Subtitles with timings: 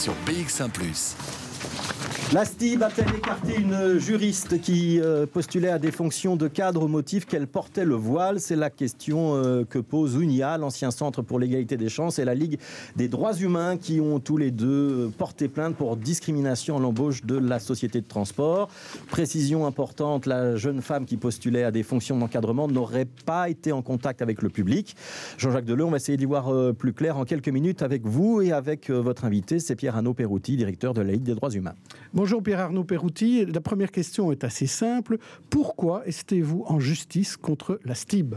[0.00, 0.70] sur BX1⁇
[2.34, 6.86] La STIB a-t-elle écarté une juriste qui euh, postulait à des fonctions de cadre au
[6.86, 8.38] motif qu'elle portait le voile?
[8.38, 12.34] C'est la question euh, que pose UNIA, l'ancien centre pour l'égalité des chances, et la
[12.34, 12.58] Ligue
[12.96, 17.38] des droits humains qui ont tous les deux porté plainte pour discrimination à l'embauche de
[17.38, 18.68] la société de transport.
[19.10, 23.80] Précision importante, la jeune femme qui postulait à des fonctions d'encadrement n'aurait pas été en
[23.80, 24.96] contact avec le public.
[25.38, 28.42] Jean-Jacques Deleu, on va essayer d'y voir euh, plus clair en quelques minutes avec vous
[28.42, 31.74] et avec votre invité, c'est Pierre Arnaud Perouti, directeur de la Ligue des droits humains.
[32.18, 33.46] Bonjour Pierre Arnaud Perouti.
[33.46, 35.18] La première question est assez simple.
[35.50, 38.34] Pourquoi estez-vous en justice contre la STIB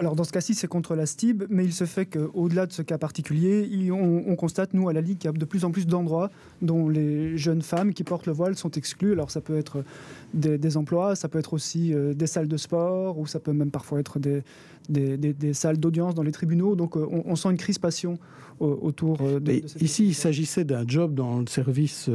[0.00, 2.80] alors dans ce cas-ci, c'est contre la STIB, mais il se fait qu'au-delà de ce
[2.80, 5.86] cas particulier, on, constate, nous, à la Ligue, qu'il y a de plus en plus
[5.86, 6.30] d'endroits
[6.62, 9.12] dont les jeunes femmes qui portent le voile sont exclues.
[9.12, 9.84] Alors ça peut être
[10.32, 13.70] des, emplois, ça peut être aussi euh, des salles de sport, ou ça peut même
[13.70, 14.42] parfois être des,
[14.88, 16.76] des, salles d'audience dans les tribunaux.
[16.76, 18.18] Donc euh, on, sent une crispation
[18.58, 22.08] autour euh, de, Ici, il s'agissait d'un job dans le service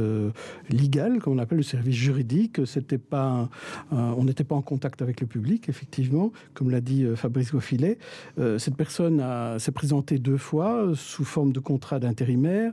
[0.70, 2.66] légal, comme on appelle le service juridique.
[2.66, 3.48] C'était pas,
[3.92, 7.98] on n'était pas en contact avec le public, effectivement, comme l'a dit Fabrice Goffilet.
[8.58, 9.22] cette personne
[9.58, 12.72] s'est présentée deux fois sous forme de contrat d'intérimaire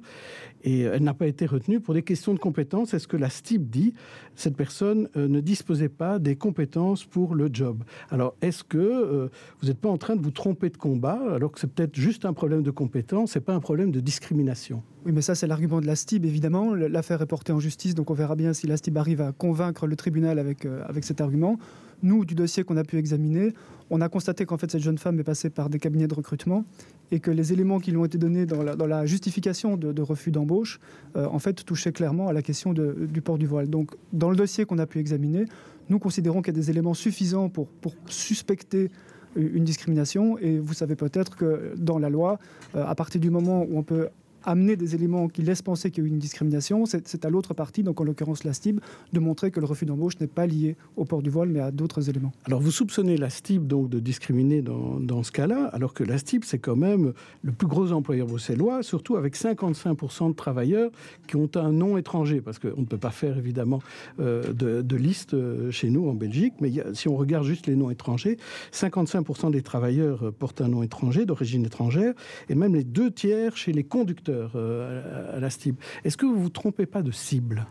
[0.64, 2.94] et elle n'a pas été retenue pour des questions de compétences.
[2.94, 3.94] Est-ce que la STIP dit
[4.36, 9.30] cette personne ne disposait pas des compétences pour le job Alors, est-ce que
[9.62, 12.26] vous n'êtes pas en train de vous tromper de combat, alors que c'est peut-être juste
[12.26, 14.84] un problème de compétence, c'est pas un problème de discrimination?
[15.06, 16.74] Oui, mais ça, c'est l'argument de la STIB, évidemment.
[16.74, 19.86] L'affaire est portée en justice, donc on verra bien si la STIB arrive à convaincre
[19.86, 21.58] le tribunal avec, euh, avec cet argument.
[22.04, 23.54] Nous, du dossier qu'on a pu examiner,
[23.90, 26.66] on a constaté qu'en fait, cette jeune femme est passée par des cabinets de recrutement
[27.12, 30.80] et que les éléments qui lui ont été donnés dans la, justification de, refus d'embauche,
[31.16, 33.70] euh, en fait, touchaient clairement à la question du port du voile.
[33.70, 35.46] Donc, dans le dossier qu'on a pu examiner,
[35.90, 38.92] nous considérons qu'il y a des éléments suffisants pour, pour suspecter
[39.36, 40.38] une discrimination.
[40.40, 42.40] Et vous savez peut-être que dans la loi,
[42.76, 44.10] euh, à partir du moment où on peut
[44.46, 47.54] amener des éléments qui laissent penser qu'il y a eu une discrimination, c'est à l'autre
[47.54, 48.80] partie, donc en l'occurrence la STIB,
[49.12, 51.72] de montrer que le refus d'embauche n'est pas lié au port du voile, mais à
[51.72, 52.32] d'autres éléments.
[52.46, 56.18] Alors vous soupçonnez la STIB donc de discriminer dans, dans ce cas-là, alors que la
[56.18, 60.92] STIB, c'est quand même le plus gros employeur bruxellois, surtout avec 55% de travailleurs
[61.28, 63.80] qui ont un nom étranger, parce qu'on ne peut pas faire évidemment
[64.20, 67.90] euh, de, liste euh, chez nous en Belgique, mais si on regarde juste les noms
[67.90, 68.38] étrangers,
[68.72, 72.14] 55% des travailleurs portent un nom étranger, d'origine étrangère,
[72.50, 75.76] et même les deux tiers chez les conducteurs euh, à la STIB.
[76.04, 77.66] Est-ce que vous vous trompez pas de cible?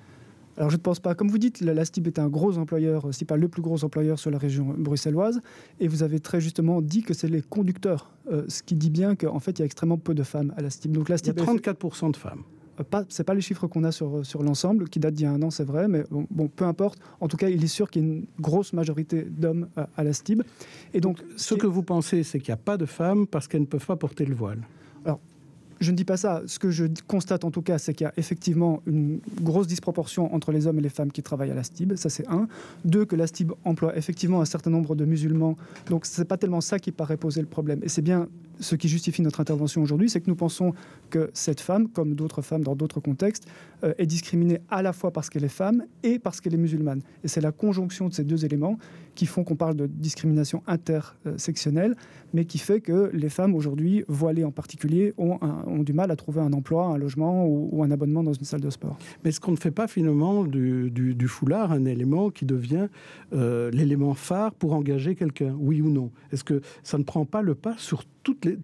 [0.57, 1.15] Alors je ne pense pas.
[1.15, 4.19] Comme vous dites, la STIB est un gros employeur, si pas le plus gros employeur
[4.19, 5.41] sur la région bruxelloise,
[5.81, 9.17] et vous avez très justement dit que c'est les conducteurs, euh, ce qui dit bien
[9.17, 10.93] qu'en fait il y a extrêmement peu de femmes à la STIB.
[10.93, 12.43] Donc la STIB il y a 34% de femmes.
[12.81, 15.27] Euh, pas, c'est pas les chiffres qu'on a sur, sur l'ensemble, qui datent d'il y
[15.27, 16.99] a un an, c'est vrai, mais bon, bon, peu importe.
[17.21, 20.05] En tout cas, il est sûr qu'il y a une grosse majorité d'hommes à, à
[20.05, 20.43] la STIB.
[20.93, 23.47] Et donc, donc ce que vous pensez, c'est qu'il n'y a pas de femmes parce
[23.47, 24.63] qu'elles ne peuvent pas porter le voile.
[25.05, 25.21] Alors,
[25.83, 26.43] je ne dis pas ça.
[26.47, 30.35] Ce que je constate en tout cas, c'est qu'il y a effectivement une grosse disproportion
[30.35, 31.97] entre les hommes et les femmes qui travaillent à la STIB.
[31.97, 32.49] Ça, c'est un.
[32.85, 35.57] Deux, que la STIB emploie effectivement un certain nombre de musulmans.
[35.89, 37.81] Donc, ce n'est pas tellement ça qui paraît poser le problème.
[37.83, 38.29] Et c'est bien
[38.61, 40.73] ce qui justifie notre intervention aujourd'hui, c'est que nous pensons
[41.11, 43.47] que cette femme, comme d'autres femmes dans d'autres contextes,
[43.85, 47.03] euh, est discriminée à la fois parce qu'elle est femme et parce qu'elle est musulmane.
[47.25, 48.79] Et c'est la conjonction de ces deux éléments
[49.15, 51.97] qui font qu'on parle de discrimination intersectionnelle,
[52.33, 55.39] mais qui fait que les femmes aujourd'hui, voilées en particulier, ont,
[55.83, 58.71] du mal à trouver un emploi, un logement ou, un abonnement dans une salle de
[58.71, 58.97] sport.
[59.23, 62.89] Mais est-ce qu'on ne fait pas finalement du, foulard un élément qui devient
[63.33, 66.11] euh, l'élément phare pour engager quelqu'un, oui ou non?
[66.33, 68.05] Est-ce que ça ne prend pas le pas sur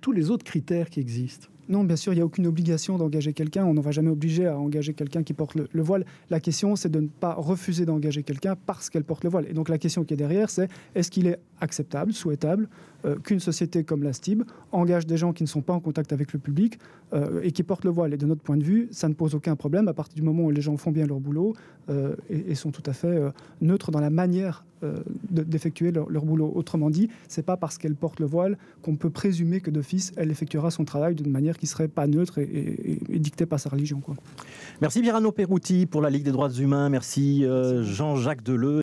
[0.00, 3.34] tous les autres critères qui existent non, bien sûr, il n'y a aucune obligation d'engager
[3.34, 3.66] quelqu'un.
[3.66, 6.06] On n'en va jamais obliger à engager quelqu'un qui porte le, le, voile.
[6.31, 9.47] La question, c'est de ne pas refuser d'engager quelqu'un parce qu'elle porte le voile.
[9.50, 12.71] Et donc la question qui est derrière, c'est est-ce qu'il est acceptable, souhaitable
[13.23, 14.43] qu'une société comme la STIB
[14.73, 16.79] engage des gens qui ne sont pas en contact avec le public
[17.15, 18.13] euh, et qui portent le voile.
[18.13, 20.45] Et de notre point de vue, ça ne pose aucun problème à partir du moment
[20.45, 21.55] où les gens font bien leur boulot
[21.89, 24.99] euh, et, sont tout à fait euh, neutres dans la manière euh,
[25.31, 26.53] d'effectuer leur, boulot.
[26.55, 30.31] Autrement dit, c'est pas parce qu'elle porte le voile qu'on peut présumer que d'office elle
[30.31, 33.71] effectuera son travail d'une manière qui serait pas neutre et, et, et dictée par sa
[33.71, 34.01] religion.
[34.81, 36.89] Merci Virano Perouti pour la Ligue des droits humains.
[36.91, 38.77] Merci, euh, Jean-Jacques Deleu.